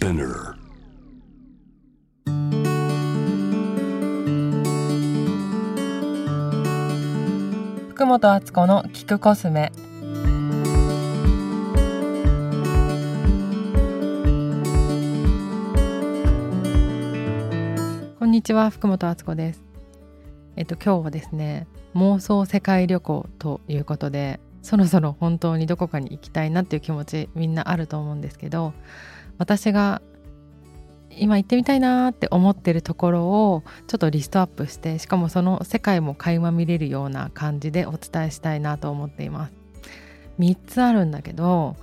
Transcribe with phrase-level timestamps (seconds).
[0.00, 0.54] Spinner.
[7.90, 9.70] 福本敦子の聞くコスメ。
[18.18, 19.62] こんにちは福本敦子です。
[20.56, 28.72] えっと今日はですね妄想世界旅行ということでそろそろ本当にどこかに行きたいなっていう気持ちみんなあると思うんですけど
[29.40, 30.02] 私が
[31.16, 39.54] 今行ってみたいなって思ってるところをちょっとリストアップしてしかもその世界も垣間見れるような感じでお伝えしたいなと思っています。
[40.38, 41.76] 3つあるんだけど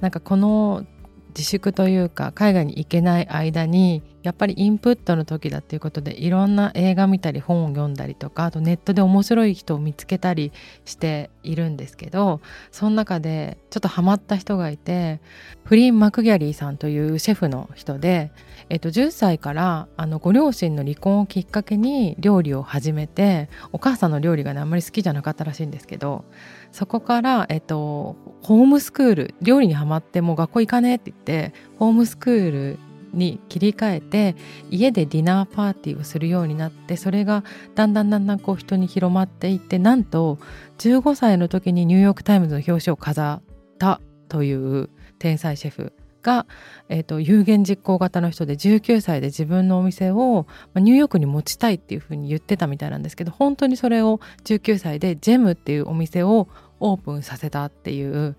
[0.00, 0.84] なんかこの
[1.28, 10.50] 自粛というか海外に行けない間にやっぱりインプットの時だっていうことでいろんな映画見たり本を読んだりとかあとネットで面白い人を見つけたり
[10.86, 12.40] しているんですけど
[12.72, 15.20] その中でちょっとハマった人がいて
[15.64, 18.32] フリー・マクギャリーさんというシェフの人で、
[18.70, 26.24] えっと、10歳からあのご両親の離婚をきっかけに料理を始めてお母さんの料理がねあんまり好きじゃなかったらしいんですけど
[26.72, 32.78] そこから、えっと、ホームスクール料理にはまってもう学校行かねえって言ってホームスクール
[33.14, 34.36] に切り替えて
[34.70, 40.38] 家でディナーパーティーをするようになってそれがだんだんだんだんこう人に広まっていってなんと
[40.78, 43.42] 15歳の時にニューヨーク・タイムズの表紙を飾っ
[43.78, 45.92] たという天才シェフ
[46.24, 46.46] が、
[46.88, 56.48] えーと、有言実行型の人で19歳で自分のお店をニューヨークに持ちたいっていうふうに言ってたみたいなんですけど本当にそれを19歳でジェムっていうお店を
[56.80, 58.36] オープンさせたっていう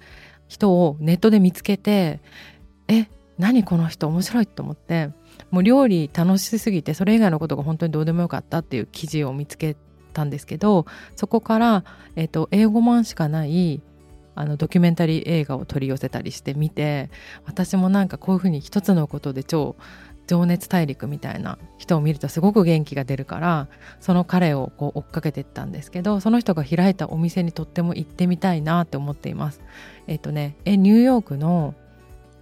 [0.48, 2.20] 人をネットで見つけて
[2.88, 5.09] え何この人面白いと思って
[5.52, 9.75] もう料理楽しすぎてそれ以外のことが本当にどうでもよかったっていう記事を見つけ
[10.14, 11.83] たんですけどそこから、
[12.16, 13.81] えーと、英語版しかない
[14.38, 17.09] あのドキュメンタリー映画を取り寄せたりしてみて
[17.45, 19.75] 私もなんかこういうふうに一つのことで超
[20.27, 23.67] 情熱大陸みたいな人を見るとすごく元気が出るから
[23.99, 29.61] その彼をこう追っかけてったんですけどその人が開いたお店にとっても行ってみたいなって思っています。
[30.08, 31.76] えっ、とねえニューヨークの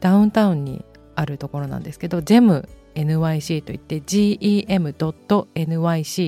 [0.04, 0.84] ダウンタウンに
[1.16, 4.76] あるところなんですけど GEM NYC といって gem.nyc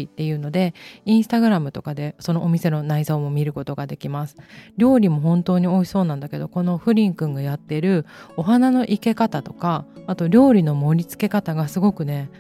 [0.08, 4.38] っていうのでインスタグラムとかでそのお店の内臓も見ることができます。
[4.78, 8.06] 料理も本当に美味しそうなんだけどこのフリンくんがやってる
[8.38, 12.31] お花の生け方とかあと料理の盛り付け方がすごくね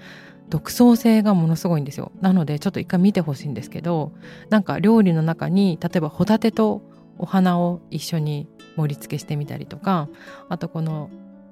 [0.49, 2.13] 独創性がものすごいんですよ。
[2.21, 4.13] なのでちょっと一回見てほしいんですけど
[4.49, 6.81] なんか料理の中に例えばホタテと
[7.17, 10.09] お花を一緒に盛り付けしてみたりとか
[10.49, 11.09] あとこの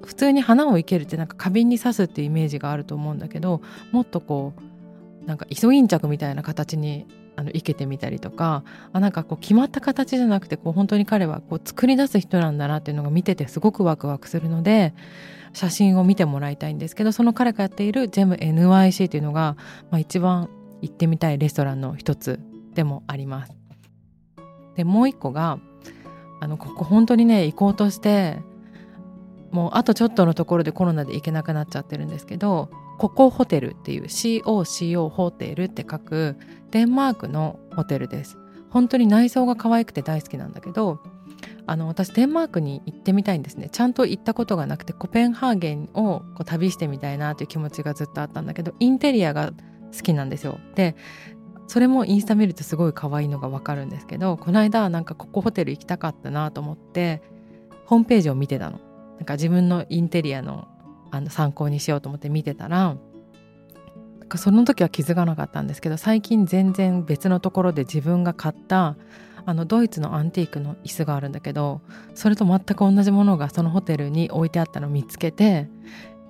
[0.07, 4.53] 普通に花を生けるってなんか花瓶に刺すっていうイメージがあると思うんだけどもっとこ
[5.23, 14.93] うなんかイソギンチャクみたいな形にあの生けてみたりとかあなんかこう決まった形じゃなくてこう本当に彼はこう作り出す人なんだなっていうのが見ててすごくワクワクするので
[15.53, 19.55] 写真を見てもらいたいんですけどその彼がやっている GEMNYC っていうのが、
[19.89, 20.49] まあ、一番
[20.81, 22.39] 行ってみたいレストランの一つ
[22.73, 23.53] でもあります。
[24.75, 25.59] でもう一個が
[26.39, 28.39] あのここ本当にね行こうとして
[29.53, 36.37] もうあとちょっとのところでコロナで行けなくなっちゃってるんですけどココホテルっていう COCO ホテルって書く
[36.71, 38.37] デンマークのホテルです。
[38.69, 40.99] 本当に内装が可愛くて大好きなんだけど
[41.67, 43.69] あの私デンマークに行ってみたいんですね。
[43.71, 49.51] ちゃんと行ったことがなくてコペンハーゲンをこう旅してみたいなという気持ちがずっとあったんだけどインテリアが
[49.95, 50.59] 好きなんですよ。
[50.73, 50.95] で
[51.67, 57.21] それもインスタ見るとすごい可愛いのがわかるんですけどこの間なんかここホテル行きたかったなと思って
[57.85, 58.79] ホームページを見てたの。
[59.17, 60.67] なんか自分のインテリアの
[61.11, 62.97] あの参考にしようと思って見てたら
[64.35, 68.95] その時は気づかなかったんですけど最近全然別のところで自分が買った
[69.45, 71.81] あのドイツのアンティークの椅子があるんだけど
[72.15, 75.69] それと全く同じものがそのホテルに置いてあったのを見つけて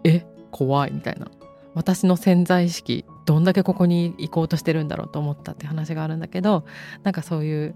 [0.03, 1.27] え怖いみたいな。
[1.75, 6.65] 私の潜在意識どんだけここに行こうとしてるんだろうと思ったって話があるんだけど
[7.03, 7.75] なんかそういう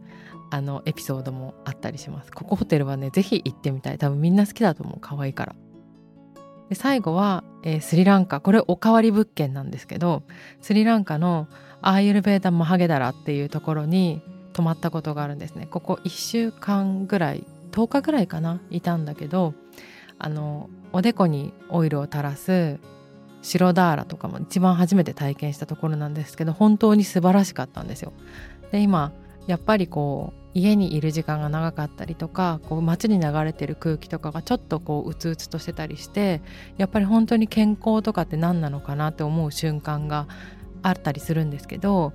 [0.49, 2.31] あのエピソードもあったりします。
[2.31, 3.97] ここホテルはね是非行ってみたい。
[3.97, 4.97] 多分みんな好きだと思う。
[4.99, 5.55] 可愛いから。
[6.69, 8.39] で最後は、えー、スリランカ。
[8.39, 10.23] これおかわり物件なんですけど
[10.61, 11.47] スリランカの
[11.81, 14.21] アーユルベーダ・マハゲダラっていうところに
[14.53, 15.67] 泊まったことがあるんですね。
[15.69, 19.53] ここ1週間ぐらい10日ぐらいかないたんだけど
[20.17, 22.79] あのおでこにオイルを垂らす
[23.47, 28.11] 白ダーラとかも一番初めて体験したところなんですけど本当に素晴らしかったんですよ。
[28.71, 29.13] で今
[29.47, 36.41] やっぱりこう家にいる時間が長かったりとかこう街に流れてる空気とかがちょっとこううつうつとしてたりして
[36.77, 40.27] やっぱり本当に健康とかって何なのかなって思う瞬間が
[40.81, 42.11] あったりするんですけど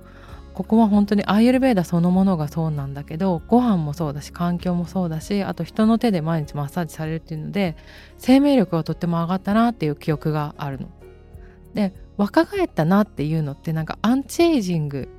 [0.53, 7.75] ここは本当にアイユルベーダそのものがそうなんだけどご飯もそうだし環境もそうだしあと人の手で毎日マッサージされるっていうので
[8.19, 10.89] 生命力がとっても上がったなっていう記憶があるの。
[11.73, 15.09] で若返ったなっていうのってなんかアンチエイジング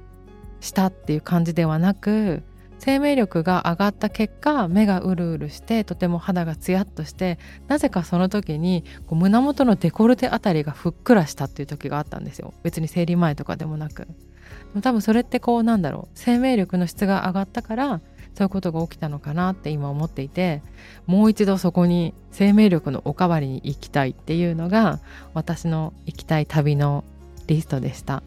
[0.61, 2.43] したっていう感じではなく
[2.79, 14.07] 生命力が上がった結果目がうるうるしてとても肌がツヤっとしてなぜかその時にこう胸元のデコルテあたりがふっくらしたっていう時があったんですよ別に生理前とかでもなく。
[14.83, 18.01] 多分それってこうなんだろう生命力の質が上がったから
[18.35, 20.61] そういうことが起きたのかなって今思っていて
[21.07, 24.99] もう一度そこに生命力のおかわりに行きたいっていうのが
[25.35, 27.05] 私の行きたい旅の
[27.47, 28.23] リストでした。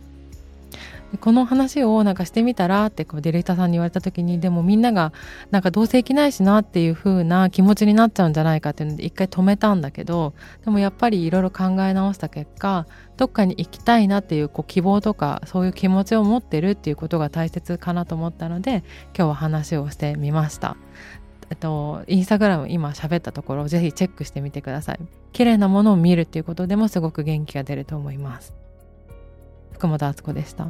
[1.21, 5.13] この話をなんかしてみたらってこうディレクターさんに言われた時にでもみんなが
[5.51, 10.33] なんかどうせ行きないしなっていう風な気持ちになっちゃうんじゃないかっていうので一回止めたんだけど
[10.65, 12.85] でもやっぱりいろいろ考え直した結果
[13.15, 18.83] どっかに行きたいなっていうこう希望とかそういう気持ちを持ってるっていうことが大切かなと思ったので
[19.15, 20.77] 今日は話をしてみました。
[21.49, 24.99] えっと、インスタグラム今喋ったところをぜひチェックしてみてください。
[25.31, 28.66] 綺麗なものを見るっていうことでもすごく元気が出ると思います。
[29.77, 30.67] 福本敦子でした。